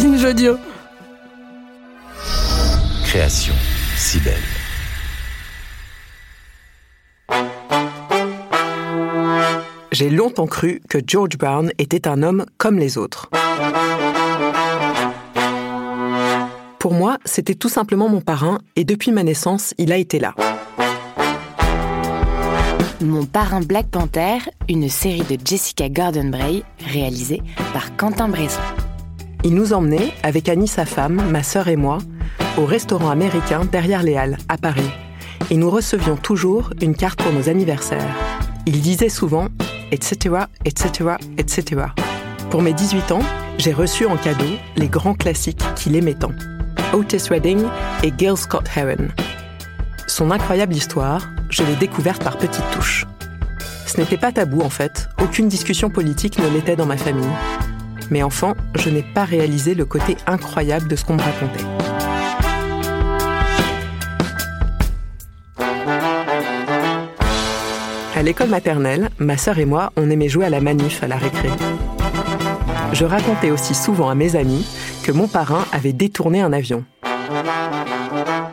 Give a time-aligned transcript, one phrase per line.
[0.00, 0.56] Binge Audio.
[3.04, 3.52] Création
[3.96, 4.34] si belle.
[9.92, 13.28] J'ai longtemps cru que George Brown était un homme comme les autres.
[16.78, 20.34] Pour moi, c'était tout simplement mon parrain et depuis ma naissance, il a été là.
[23.02, 24.38] Mon parrain Black Panther,
[24.70, 27.42] une série de Jessica Gordon-Bray réalisée
[27.74, 28.60] par Quentin Bresson.
[29.44, 31.98] Il nous emmenait, avec Annie sa femme, ma sœur et moi,
[32.58, 34.90] au restaurant américain derrière les Halles, à Paris.
[35.50, 38.14] Et nous recevions toujours une carte pour nos anniversaires.
[38.66, 39.48] Il disait souvent
[39.90, 41.82] etc., etc., etc.
[42.50, 43.22] Pour mes 18 ans,
[43.58, 46.32] j'ai reçu en cadeau les grands classiques qu'il aimait tant.
[46.92, 47.62] Otis Redding
[48.02, 49.08] et Gil Scott Heron.
[50.06, 53.06] Son incroyable histoire, je l'ai découverte par petites touches.
[53.86, 57.28] Ce n'était pas tabou en fait, aucune discussion politique ne l'était dans ma famille.
[58.10, 61.64] Mais enfant, je n'ai pas réalisé le côté incroyable de ce qu'on me racontait.
[68.16, 71.16] À l'école maternelle, ma sœur et moi, on aimait jouer à la manif à la
[71.16, 71.48] récré.
[72.92, 74.66] Je racontais aussi souvent à mes amis
[75.04, 76.84] que mon parrain avait détourné un avion.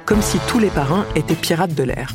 [0.06, 2.14] Comme si tous les parrains étaient pirates de l'air.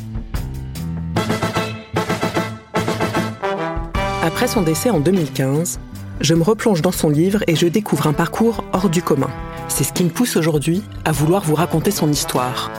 [4.23, 5.79] Après son décès en 2015,
[6.21, 9.29] je me replonge dans son livre et je découvre un parcours hors du commun.
[9.67, 12.71] C'est ce qui me pousse aujourd'hui à vouloir vous raconter son histoire,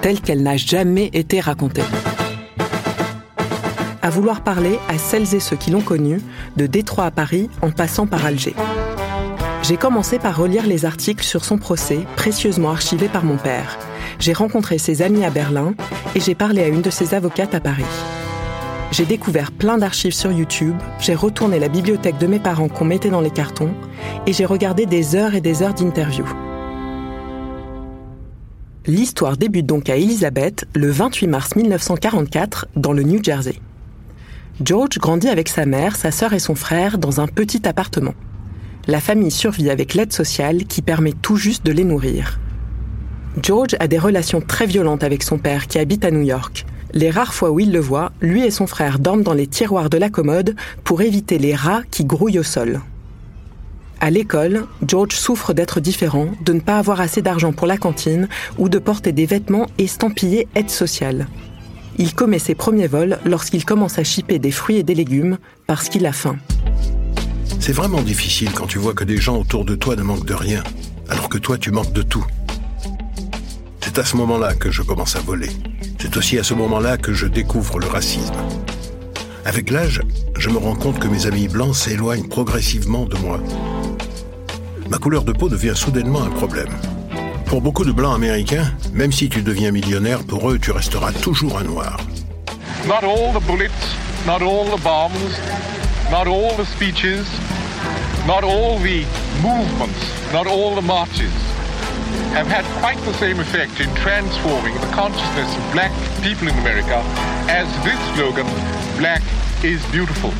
[0.00, 1.82] telle qu'elle n'a jamais été racontée
[4.02, 6.20] à vouloir parler à celles et ceux qui l'ont connu,
[6.56, 8.54] de Détroit à Paris en passant par Alger.
[9.62, 13.78] J'ai commencé par relire les articles sur son procès, précieusement archivés par mon père.
[14.18, 15.74] J'ai rencontré ses amis à Berlin
[16.14, 17.84] et j'ai parlé à une de ses avocates à Paris.
[18.92, 23.10] J'ai découvert plein d'archives sur YouTube, j'ai retourné la bibliothèque de mes parents qu'on mettait
[23.10, 23.72] dans les cartons
[24.26, 26.28] et j'ai regardé des heures et des heures d'interviews.
[28.86, 33.60] L'histoire débute donc à Elizabeth le 28 mars 1944 dans le New Jersey.
[34.60, 38.14] George grandit avec sa mère, sa sœur et son frère dans un petit appartement.
[38.88, 42.40] La famille survit avec l'aide sociale qui permet tout juste de les nourrir.
[43.40, 46.66] George a des relations très violentes avec son père qui habite à New York.
[46.92, 49.90] Les rares fois où il le voit, lui et son frère dorment dans les tiroirs
[49.90, 52.80] de la commode pour éviter les rats qui grouillent au sol.
[54.00, 58.28] À l'école, George souffre d'être différent, de ne pas avoir assez d'argent pour la cantine
[58.58, 61.28] ou de porter des vêtements estampillés aide sociale.
[61.98, 65.36] Il commet ses premiers vols lorsqu'il commence à chipper des fruits et des légumes
[65.66, 66.38] parce qu'il a faim.
[67.60, 70.34] C'est vraiment difficile quand tu vois que des gens autour de toi ne manquent de
[70.34, 70.62] rien,
[71.10, 72.24] alors que toi tu manques de tout.
[73.82, 75.50] C'est à ce moment-là que je commence à voler.
[76.00, 78.34] C'est aussi à ce moment-là que je découvre le racisme.
[79.44, 80.00] Avec l'âge,
[80.38, 83.38] je me rends compte que mes amis blancs s'éloignent progressivement de moi.
[84.88, 86.70] Ma couleur de peau devient soudainement un problème.
[87.44, 91.58] Pour beaucoup de blancs américains, même si tu deviens millionnaire, pour eux, tu resteras toujours
[91.58, 91.98] un noir.
[92.86, 93.70] Not all the bullets,
[94.26, 95.38] not all the bombs,
[96.10, 97.26] not all the speeches,
[98.26, 99.04] not all the
[99.42, 101.49] movements, not all the marches
[102.34, 107.02] have had quite the same effect in transforming the consciousness of black people in America
[107.48, 108.46] as this slogan,
[108.98, 109.22] Black
[109.62, 110.30] is Beautiful.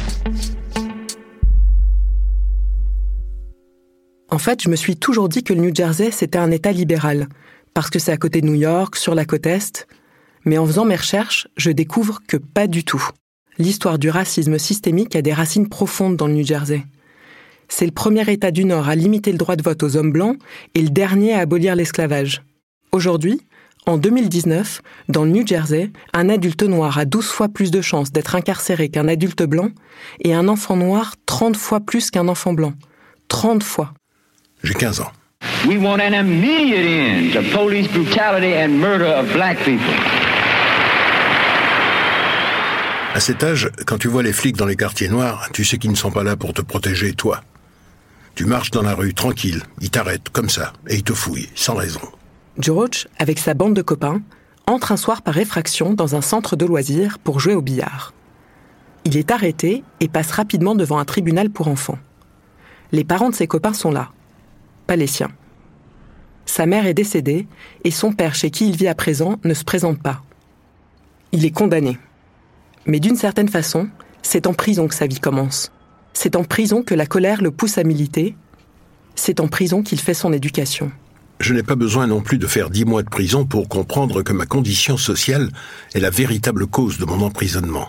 [4.32, 7.28] En fait, je me suis toujours dit que le New Jersey, c'était un État libéral,
[7.74, 9.88] parce que c'est à côté de New York, sur la côte Est.
[10.44, 13.04] Mais en faisant mes recherches, je découvre que pas du tout.
[13.58, 16.82] L'histoire du racisme systémique a des racines profondes dans le New Jersey.
[17.70, 20.36] C'est le premier État du Nord à limiter le droit de vote aux hommes blancs
[20.74, 22.42] et le dernier à abolir l'esclavage.
[22.92, 23.40] Aujourd'hui,
[23.86, 28.12] en 2019, dans le New Jersey, un adulte noir a 12 fois plus de chances
[28.12, 29.70] d'être incarcéré qu'un adulte blanc
[30.22, 32.74] et un enfant noir 30 fois plus qu'un enfant blanc.
[33.28, 33.94] 30 fois.
[34.62, 35.12] J'ai 15 ans.
[35.66, 39.94] We want an immediate end to police brutality and murder of black people.
[43.14, 45.90] À cet âge, quand tu vois les flics dans les quartiers noirs, tu sais qu'ils
[45.90, 47.40] ne sont pas là pour te protéger, toi.
[48.34, 51.74] Tu marches dans la rue tranquille, ils t'arrêtent comme ça, et ils te fouillent, sans
[51.74, 52.00] raison.
[52.58, 54.22] George, avec sa bande de copains,
[54.66, 58.14] entre un soir par effraction dans un centre de loisirs pour jouer au billard.
[59.04, 61.98] Il est arrêté et passe rapidement devant un tribunal pour enfants.
[62.92, 64.10] Les parents de ses copains sont là,
[64.86, 65.30] pas les siens.
[66.46, 67.46] Sa mère est décédée
[67.84, 70.22] et son père, chez qui il vit à présent, ne se présente pas.
[71.32, 71.98] Il est condamné.
[72.86, 73.88] Mais d'une certaine façon,
[74.22, 75.70] c'est en prison que sa vie commence.
[76.12, 78.36] C'est en prison que la colère le pousse à militer.
[79.14, 80.90] C'est en prison qu'il fait son éducation.
[81.40, 84.32] Je n'ai pas besoin non plus de faire dix mois de prison pour comprendre que
[84.32, 85.50] ma condition sociale
[85.94, 87.88] est la véritable cause de mon emprisonnement.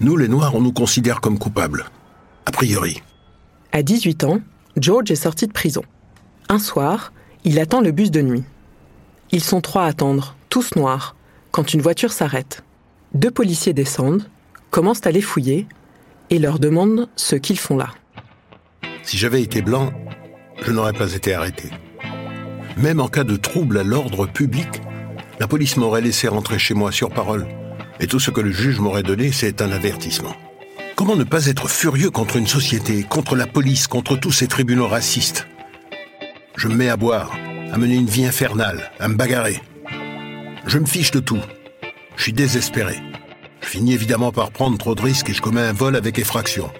[0.00, 1.86] Nous, les Noirs, on nous considère comme coupables.
[2.46, 3.02] A priori.
[3.70, 4.40] À 18 ans,
[4.76, 5.82] George est sorti de prison.
[6.48, 7.12] Un soir,
[7.44, 8.44] il attend le bus de nuit.
[9.30, 11.16] Ils sont trois à attendre, tous noirs,
[11.50, 12.64] quand une voiture s'arrête.
[13.14, 14.28] Deux policiers descendent,
[14.70, 15.66] commencent à les fouiller
[16.32, 17.90] et leur demandent ce qu'ils font là.
[19.02, 19.92] Si j'avais été blanc,
[20.62, 21.68] je n'aurais pas été arrêté.
[22.78, 24.68] Même en cas de trouble à l'ordre public,
[25.38, 27.46] la police m'aurait laissé rentrer chez moi sur parole.
[28.00, 30.34] Et tout ce que le juge m'aurait donné, c'est un avertissement.
[30.96, 34.88] Comment ne pas être furieux contre une société, contre la police, contre tous ces tribunaux
[34.88, 35.46] racistes?
[36.56, 37.30] Je me mets à boire,
[37.72, 39.60] à mener une vie infernale, à me bagarrer.
[40.66, 41.40] Je me fiche de tout.
[42.16, 42.96] Je suis désespéré.
[43.62, 46.70] Je finis évidemment par prendre trop de risques et je commets un vol avec effraction.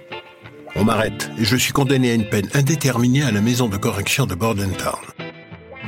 [0.75, 4.26] On m'arrête et je suis condamné à une peine indéterminée à la maison de correction
[4.26, 5.00] de Bordentown.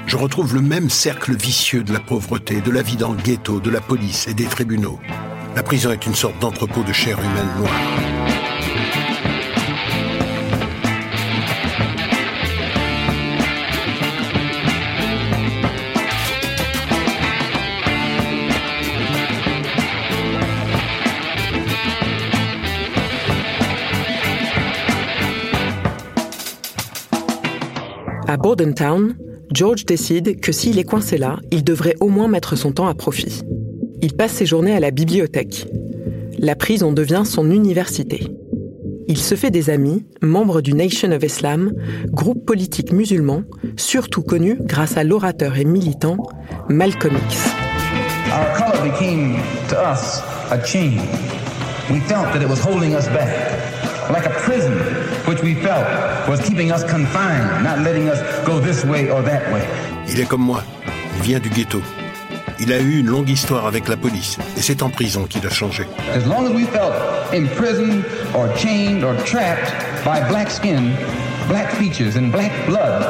[0.07, 3.61] Je retrouve le même cercle vicieux de la pauvreté, de la vie dans le ghetto,
[3.61, 4.99] de la police et des tribunaux.
[5.57, 8.44] La prison est une sorte d'entrepôt de chair humaine noire.
[28.27, 29.17] À Bordentown,
[29.53, 32.95] George décide que s'il est coincé là, il devrait au moins mettre son temps à
[32.95, 33.43] profit.
[34.01, 35.69] Il passe ses journées à la bibliothèque.
[36.39, 38.27] La prison devient son université.
[39.09, 41.73] Il se fait des amis, membres du Nation of Islam,
[42.07, 43.43] groupe politique musulman,
[43.77, 46.17] surtout connu grâce à l'orateur et militant
[46.71, 47.55] Malcolm X.
[48.33, 49.37] Our color became
[49.69, 50.97] to us a chain.
[51.91, 53.29] We felt that it was holding us back,
[54.11, 54.75] like a prison
[55.27, 55.85] which we felt
[56.29, 59.67] was keeping us confined, not letting us go this way or that way.
[60.09, 60.63] Il est comme moi.
[61.17, 61.81] Il vient du ghetto.
[62.61, 65.51] Il a eu une longue histoire avec la police et c'est en prison qu'il a
[65.51, 65.85] changé.
[66.15, 66.95] As long as we felt
[67.33, 68.05] imprisoned
[68.35, 69.73] or chained or trapped
[70.05, 70.95] by black skin,
[71.49, 73.03] black features and black blood,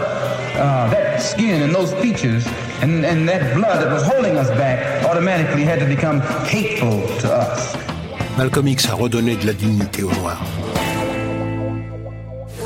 [0.57, 2.47] uh, that skin and those features
[2.81, 7.29] and, and that blood that was holding us back automatically had to become hateful to
[7.31, 7.77] us.
[8.39, 10.43] Malcolm X a redonné de la dignité aux Noirs.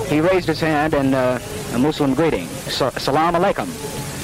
[0.08, 1.38] He raised his hand in uh,
[1.74, 3.68] a Muslim greeting, Salam alaikum.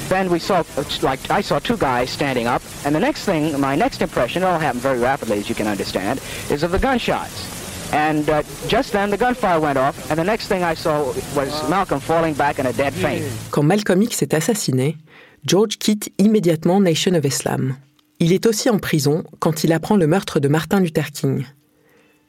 [0.08, 0.64] Then we saw,
[1.02, 4.46] like, I saw two guys standing up, and the next thing, my next impression, it
[4.46, 6.20] all happened very rapidly, as you can understand,
[6.50, 7.92] is of the gunshots.
[7.92, 11.04] And uh, just then, the gunfire went off, and the next thing I saw
[11.36, 13.24] was Malcolm falling back in a dead faint.
[13.50, 14.96] Quand Malcolm X est assassiné,
[15.44, 17.76] George quitte immédiatement Nation of Islam.
[18.20, 21.44] Il est aussi en prison quand il apprend le meurtre de Martin Luther King.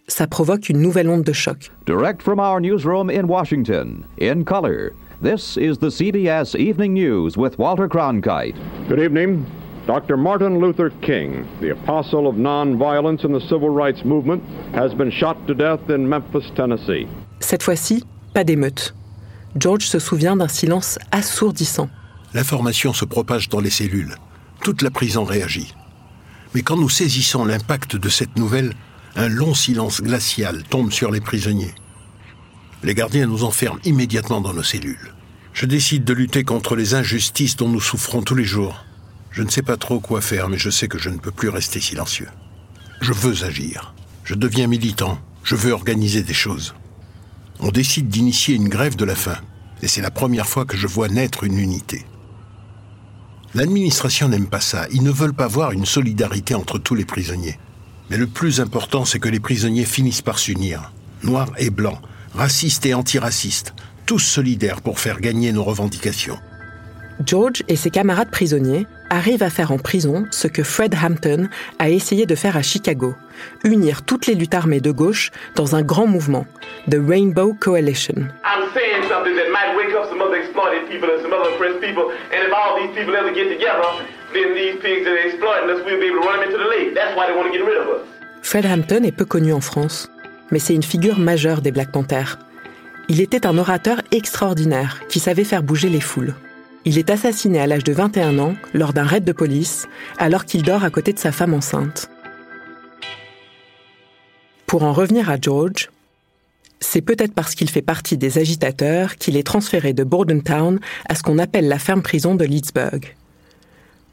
[0.07, 1.71] Ça provoque une nouvelle onde de choc.
[1.87, 7.57] Direct from our newsroom in Washington, in color, this is the CBS Evening News with
[7.57, 8.55] Walter Cronkite.
[8.87, 9.45] Good evening.
[9.87, 10.15] Dr.
[10.15, 14.43] Martin Luther King, the apostle of nonviolence in the civil rights movement,
[14.73, 17.07] has been shot to death in Memphis, Tennessee.
[17.39, 18.93] Cette fois-ci, pas d'émeute.
[19.55, 21.89] George se souvient d'un silence assourdissant.
[22.35, 24.15] L'information se propage dans les cellules.
[24.63, 25.73] Toute la prison réagit.
[26.53, 28.73] Mais quand nous saisissons l'impact de cette nouvelle,
[29.15, 31.73] un long silence glacial tombe sur les prisonniers.
[32.83, 35.13] Les gardiens nous enferment immédiatement dans nos cellules.
[35.53, 38.83] Je décide de lutter contre les injustices dont nous souffrons tous les jours.
[39.31, 41.49] Je ne sais pas trop quoi faire, mais je sais que je ne peux plus
[41.49, 42.27] rester silencieux.
[42.99, 43.93] Je veux agir.
[44.25, 45.17] Je deviens militant.
[45.43, 46.75] Je veux organiser des choses.
[47.59, 49.37] On décide d'initier une grève de la faim.
[49.81, 52.05] Et c'est la première fois que je vois naître une unité.
[53.53, 54.87] L'administration n'aime pas ça.
[54.91, 57.57] Ils ne veulent pas voir une solidarité entre tous les prisonniers.
[58.09, 60.91] Mais le plus important, c'est que les prisonniers finissent par s'unir.
[61.23, 61.99] Noirs et blancs,
[62.33, 63.73] racistes et antiracistes,
[64.05, 66.37] tous solidaires pour faire gagner nos revendications.
[67.23, 71.47] George et ses camarades prisonniers arrivent à faire en prison ce que Fred Hampton
[71.79, 73.15] a essayé de faire à Chicago,
[73.63, 76.45] unir toutes les luttes armées de gauche dans un grand mouvement,
[76.89, 78.27] The Rainbow Coalition.
[88.41, 90.11] Fred Hampton est peu connu en France,
[90.51, 92.37] mais c'est une figure majeure des Black Panthers.
[93.07, 96.33] Il était un orateur extraordinaire qui savait faire bouger les foules.
[96.87, 99.87] Il est assassiné à l'âge de 21 ans lors d'un raid de police,
[100.19, 102.09] alors qu'il dort à côté de sa femme enceinte.
[104.67, 105.89] Pour en revenir à George,
[106.79, 111.23] c'est peut-être parce qu'il fait partie des agitateurs qu'il est transféré de Bordentown à ce
[111.23, 113.15] qu'on appelle la ferme-prison de Leedsburg.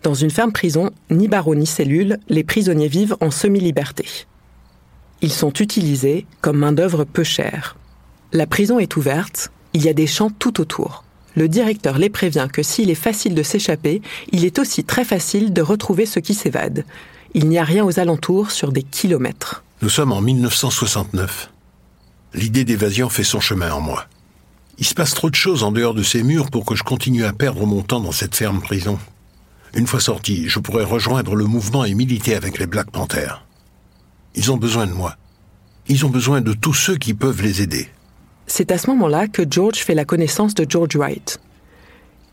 [0.02, 4.06] Dans une ferme-prison, ni barreau ni cellule, les prisonniers vivent en semi-liberté.
[5.20, 7.76] Ils sont utilisés comme main-d'œuvre peu chère.
[8.32, 11.01] La prison est ouverte, il y a des champs tout autour.
[11.34, 15.52] Le directeur les prévient que s'il est facile de s'échapper, il est aussi très facile
[15.52, 16.84] de retrouver ceux qui s'évadent.
[17.34, 19.64] Il n'y a rien aux alentours sur des kilomètres.
[19.80, 21.50] Nous sommes en 1969.
[22.34, 24.06] L'idée d'évasion fait son chemin en moi.
[24.78, 27.24] Il se passe trop de choses en dehors de ces murs pour que je continue
[27.24, 28.98] à perdre mon temps dans cette ferme prison.
[29.74, 33.44] Une fois sorti, je pourrais rejoindre le mouvement et militer avec les Black Panthers.
[34.34, 35.16] Ils ont besoin de moi.
[35.88, 37.88] Ils ont besoin de tous ceux qui peuvent les aider.
[38.46, 41.40] C'est à ce moment-là que George fait la connaissance de George Wright.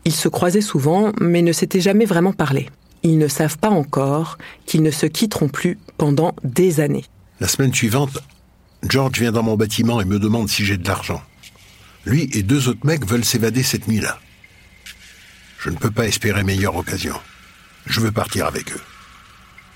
[0.04, 2.68] Ils se croisaient souvent, mais ne s'étaient jamais vraiment parlé.
[3.02, 7.04] Ils ne savent pas encore qu'ils ne se quitteront plus pendant des années.
[7.40, 8.18] La semaine suivante,
[8.82, 11.22] George vient dans mon bâtiment et me demande si j'ai de l'argent.
[12.06, 14.18] Lui et deux autres mecs veulent s'évader cette nuit-là.
[15.58, 17.14] Je ne peux pas espérer meilleure occasion.
[17.86, 18.80] Je veux partir avec eux.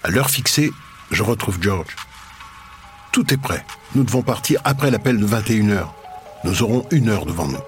[0.03, 0.71] À l'heure fixée,
[1.11, 1.95] je retrouve George.
[3.13, 3.65] Tout est prêt.
[3.95, 5.89] Nous devons partir après l'appel de 21h.
[6.45, 7.59] Nous aurons une heure devant nous.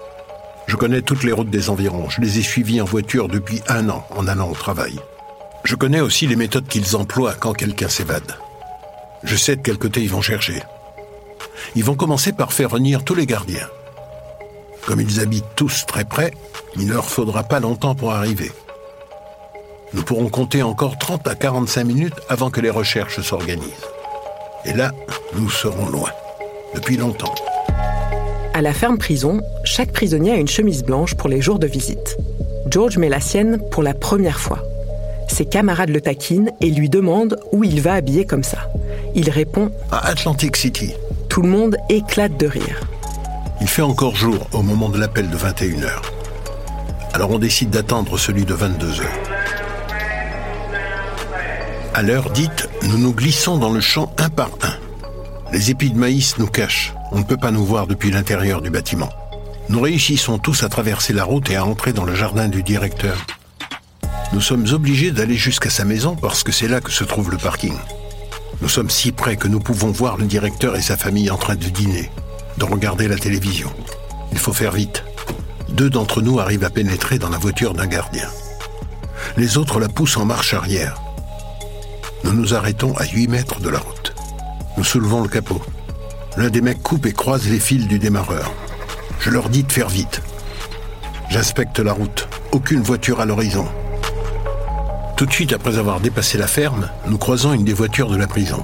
[0.66, 2.10] Je connais toutes les routes des environs.
[2.10, 4.98] Je les ai suivies en voiture depuis un an en allant au travail.
[5.64, 8.36] Je connais aussi les méthodes qu'ils emploient quand quelqu'un s'évade.
[9.24, 10.62] Je sais de quel côté ils vont chercher.
[11.74, 13.66] Ils vont commencer par faire venir tous les gardiens.
[14.86, 16.32] Comme ils habitent tous très près,
[16.76, 18.52] il ne leur faudra pas longtemps pour arriver.
[19.94, 23.86] Nous pourrons compter encore 30 à 45 minutes avant que les recherches s'organisent.
[24.64, 24.92] Et là,
[25.34, 26.10] nous serons loin.
[26.74, 27.34] Depuis longtemps.
[28.56, 32.16] À la ferme prison, chaque prisonnier a une chemise blanche pour les jours de visite.
[32.70, 34.60] George met la sienne pour la première fois.
[35.28, 38.70] Ses camarades le taquinent et lui demandent où il va habiller comme ça.
[39.14, 40.94] Il répond À Atlantic City.
[41.28, 42.80] Tout le monde éclate de rire.
[43.60, 45.90] Il fait encore jour au moment de l'appel de 21h.
[47.12, 49.02] Alors on décide d'attendre celui de 22h.
[51.92, 55.52] À l'heure dite, nous nous glissons dans le champ un par un.
[55.52, 56.95] Les épis de maïs nous cachent.
[57.16, 59.08] On ne peut pas nous voir depuis l'intérieur du bâtiment.
[59.70, 63.16] Nous réussissons tous à traverser la route et à entrer dans le jardin du directeur.
[64.34, 67.38] Nous sommes obligés d'aller jusqu'à sa maison parce que c'est là que se trouve le
[67.38, 67.72] parking.
[68.60, 71.56] Nous sommes si près que nous pouvons voir le directeur et sa famille en train
[71.56, 72.10] de dîner,
[72.58, 73.72] de regarder la télévision.
[74.32, 75.02] Il faut faire vite.
[75.70, 78.28] Deux d'entre nous arrivent à pénétrer dans la voiture d'un gardien.
[79.38, 81.00] Les autres la poussent en marche arrière.
[82.24, 84.14] Nous nous arrêtons à 8 mètres de la route.
[84.76, 85.62] Nous soulevons le capot.
[86.36, 88.52] L'un des mecs coupe et croise les fils du démarreur.
[89.20, 90.20] Je leur dis de faire vite.
[91.30, 92.28] J'inspecte la route.
[92.52, 93.66] Aucune voiture à l'horizon.
[95.16, 98.26] Tout de suite après avoir dépassé la ferme, nous croisons une des voitures de la
[98.26, 98.62] prison.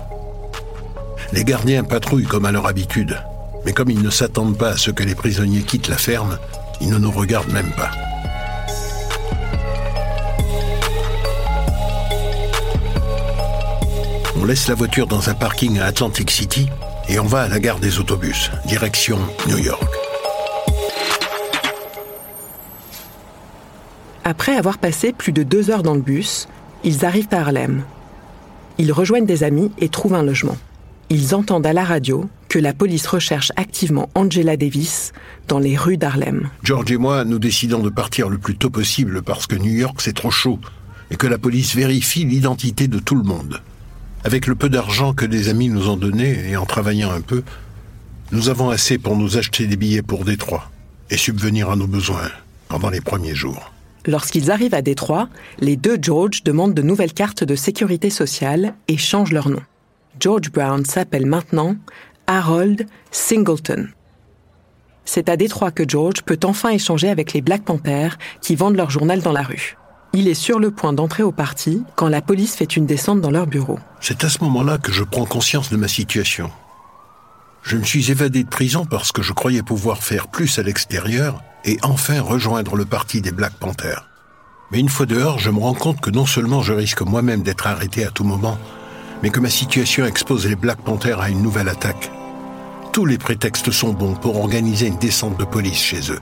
[1.33, 3.17] Les gardiens patrouillent comme à leur habitude,
[3.65, 6.39] mais comme ils ne s'attendent pas à ce que les prisonniers quittent la ferme,
[6.83, 7.91] ils ne nous regardent même pas.
[14.39, 16.69] On laisse la voiture dans un parking à Atlantic City
[17.13, 19.83] et on va à la gare des autobus, direction New York.
[24.25, 26.49] Après avoir passé plus de deux heures dans le bus,
[26.85, 27.83] ils arrivent à Harlem.
[28.79, 30.57] Ils rejoignent des amis et trouvent un logement.
[31.11, 35.13] Ils entendent à la radio que la police recherche activement Angela Davis
[35.49, 36.49] dans les rues d'Harlem.
[36.63, 40.01] George et moi, nous décidons de partir le plus tôt possible parce que New York
[40.01, 40.59] c'est trop chaud
[41.11, 43.61] et que la police vérifie l'identité de tout le monde.
[44.25, 47.43] Avec le peu d'argent que des amis nous ont donné et en travaillant un peu,
[48.31, 50.71] nous avons assez pour nous acheter des billets pour Détroit
[51.11, 52.31] et subvenir à nos besoins
[52.69, 53.73] pendant les premiers jours.
[54.07, 58.97] Lorsqu'ils arrivent à Détroit, les deux George demandent de nouvelles cartes de sécurité sociale et
[58.97, 59.63] changent leur nom.
[60.21, 61.77] George Brown s'appelle maintenant
[62.27, 63.89] Harold Singleton.
[65.05, 68.91] C'est à Détroit que George peut enfin échanger avec les Black Panthers qui vendent leur
[68.91, 69.77] journal dans la rue.
[70.15, 73.31] Il est sur le point d'entrer au parti quand la police fait une descente dans
[73.31, 73.79] leur bureau.
[74.01, 76.51] C'est à ce moment-là que je prends conscience de ma situation.
[77.63, 81.43] Je me suis évadé de prison parce que je croyais pouvoir faire plus à l'extérieur
[81.65, 84.07] et enfin rejoindre le parti des Black Panthers.
[84.71, 87.67] Mais une fois dehors, je me rends compte que non seulement je risque moi-même d'être
[87.67, 88.59] arrêté à tout moment,
[89.23, 92.11] mais que ma situation expose les Black Panthers à une nouvelle attaque.
[92.93, 96.21] Tous les prétextes sont bons pour organiser une descente de police chez eux.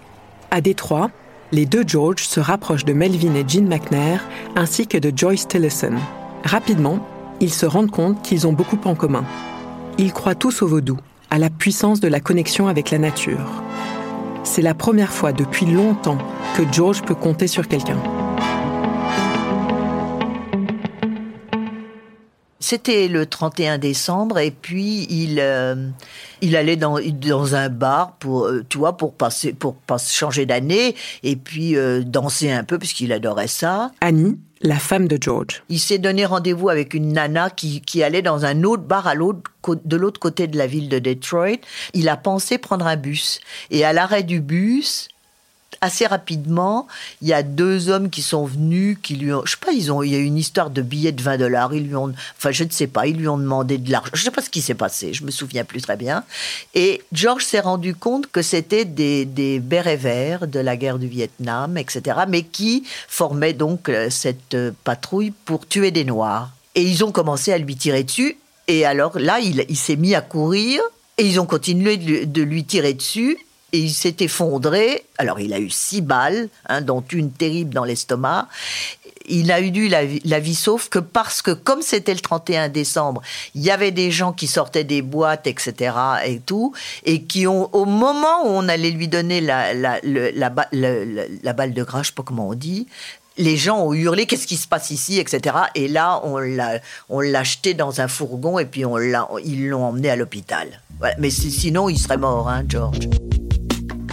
[0.52, 1.10] À Détroit,
[1.52, 4.24] les deux George se rapprochent de Melvin et Jean McNair,
[4.56, 5.94] ainsi que de Joyce Tillison.
[6.44, 7.04] Rapidement,
[7.40, 9.24] ils se rendent compte qu'ils ont beaucoup en commun.
[9.98, 10.98] Ils croient tous au vaudou,
[11.30, 13.62] à la puissance de la connexion avec la nature.
[14.44, 16.18] C'est la première fois depuis longtemps
[16.56, 17.98] que George peut compter sur quelqu'un.
[22.70, 25.88] C'était le 31 décembre et puis il euh,
[26.40, 30.46] il allait dans dans un bar pour euh, tu vois pour passer pour pas changer
[30.46, 33.90] d'année et puis euh, danser un peu puisqu'il adorait ça.
[34.00, 35.64] Annie, la femme de George.
[35.68, 39.16] Il s'est donné rendez-vous avec une nana qui, qui allait dans un autre bar à
[39.16, 39.50] l'autre
[39.84, 41.58] de l'autre côté de la ville de Detroit.
[41.92, 43.40] Il a pensé prendre un bus
[43.72, 45.08] et à l'arrêt du bus,
[45.80, 46.86] assez rapidement,
[47.22, 49.90] il y a deux hommes qui sont venus, qui lui ont, je sais pas, ils
[49.90, 52.12] ont, il y a eu une histoire de billets de 20 dollars, ils lui ont,
[52.36, 54.10] enfin, je ne sais pas, ils lui ont demandé de l'argent.
[54.12, 56.24] Je sais pas ce qui s'est passé, je me souviens plus très bien.
[56.74, 61.08] Et George s'est rendu compte que c'était des, des bérets verts de la guerre du
[61.08, 66.50] Vietnam, etc., mais qui formaient donc euh, cette euh, patrouille pour tuer des Noirs.
[66.74, 68.36] Et ils ont commencé à lui tirer dessus.
[68.68, 70.80] Et alors là, il, s'est mis à courir.
[71.18, 73.36] Et ils ont continué de lui tirer dessus
[73.72, 75.04] et il s'est effondré.
[75.18, 78.48] Alors, il a eu six balles, hein, dont une terrible dans l'estomac.
[79.32, 83.22] Il a eu la, vie- sauf que parce que, comme c'était le 31 décembre,
[83.54, 85.94] il y avait des gens qui sortaient des boîtes, etc.,
[86.26, 86.72] et tout,
[87.04, 91.04] et qui ont, au moment où on allait lui donner la, la, la, ba- le-
[91.04, 92.88] le- la balle de grâce, je sais pas comment on dit,
[93.36, 95.54] les gens ont hurlé qu'est-ce qui se passe ici, etc.
[95.76, 98.82] Et là, on l'a, jeté dans un fourgon et puis
[99.44, 100.80] ils l'ont emmené à l'hôpital.
[101.18, 102.98] Mais si- sinon, il serait mort, hein, George.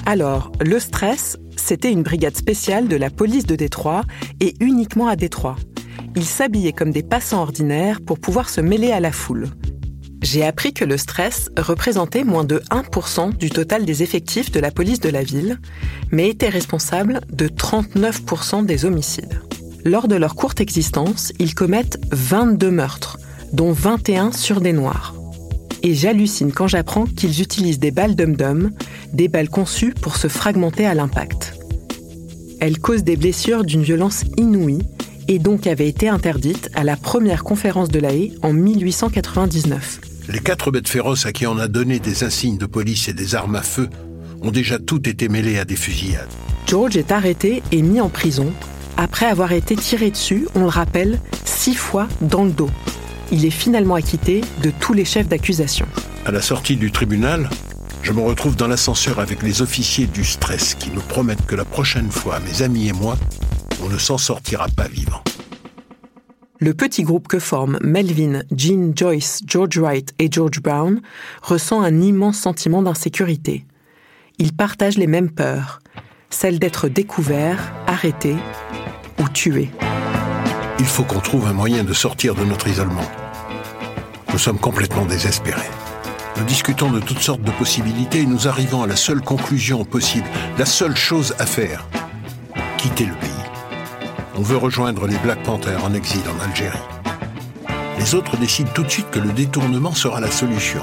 [0.09, 4.05] Alors, le stress, c'était une brigade spéciale de la police de Détroit
[4.39, 5.57] et uniquement à Détroit.
[6.15, 9.49] Ils s'habillaient comme des passants ordinaires pour pouvoir se mêler à la foule.
[10.21, 14.71] J'ai appris que le stress représentait moins de 1% du total des effectifs de la
[14.71, 15.59] police de la ville,
[16.09, 19.41] mais était responsable de 39% des homicides.
[19.83, 23.17] Lors de leur courte existence, ils commettent 22 meurtres,
[23.51, 25.15] dont 21 sur des noirs.
[25.83, 28.71] Et j'hallucine quand j'apprends qu'ils utilisent des balles dum-dum,
[29.13, 31.53] des balles conçues pour se fragmenter à l'impact.
[32.59, 34.79] Elles causent des blessures d'une violence inouïe
[35.27, 40.01] et donc avaient été interdites à la première conférence de la Haye en 1899.
[40.29, 43.35] Les quatre bêtes féroces à qui on a donné des insignes de police et des
[43.35, 43.89] armes à feu
[44.41, 46.29] ont déjà toutes été mêlées à des fusillades.
[46.65, 48.51] George est arrêté et mis en prison
[48.97, 52.71] après avoir été tiré dessus, on le rappelle, six fois dans le dos.
[53.31, 55.85] Il est finalement acquitté de tous les chefs d'accusation.
[56.25, 57.47] À la sortie du tribunal,
[58.07, 61.65] je me retrouve dans l'ascenseur avec les officiers du stress qui me promettent que la
[61.65, 63.17] prochaine fois, mes amis et moi,
[63.83, 65.21] on ne s'en sortira pas vivant.
[66.61, 71.01] Le petit groupe que forment Melvin, Jean, Joyce, George Wright et George Brown
[71.41, 73.65] ressent un immense sentiment d'insécurité.
[74.37, 75.81] Ils partagent les mêmes peurs,
[76.29, 78.37] celle d'être découverts, arrêtés
[79.19, 79.69] ou tués.
[80.79, 83.11] Il faut qu'on trouve un moyen de sortir de notre isolement.
[84.31, 85.67] Nous sommes complètement désespérés.
[86.37, 90.27] Nous discutons de toutes sortes de possibilités et nous arrivons à la seule conclusion possible,
[90.59, 91.85] la seule chose à faire.
[92.77, 93.29] Quitter le pays.
[94.35, 96.77] On veut rejoindre les Black Panthers en exil en Algérie.
[97.97, 100.81] Les autres décident tout de suite que le détournement sera la solution.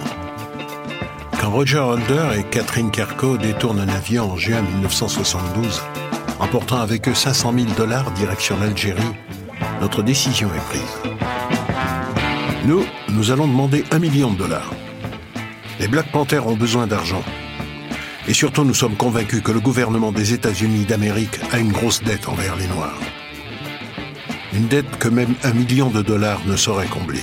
[1.40, 5.82] Quand Roger Holder et Catherine Kerko détournent un avion en juin 1972,
[6.40, 9.02] emportant avec eux 500 000 dollars direction l'Algérie,
[9.80, 11.14] notre décision est prise.
[12.64, 14.72] Nous, nous allons demander un million de dollars.
[15.80, 17.22] Les Black Panthers ont besoin d'argent.
[18.26, 22.28] Et surtout, nous sommes convaincus que le gouvernement des États-Unis d'Amérique a une grosse dette
[22.28, 23.00] envers les Noirs.
[24.52, 27.22] Une dette que même un million de dollars ne saurait combler.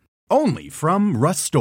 [0.31, 1.53] Only from Rust